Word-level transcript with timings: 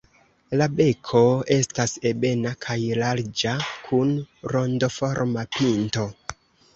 La 0.59 0.67
beko 0.77 1.19
estas 1.55 1.91
ebena 2.11 2.53
kaj 2.65 2.77
larĝa, 3.01 3.53
kun 3.89 4.15
rondoforma 4.55 5.45
pinto. 5.57 6.07